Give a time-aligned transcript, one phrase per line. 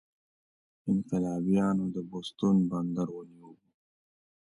[0.91, 3.51] انقلابیانو د بوستون بندر ونیو.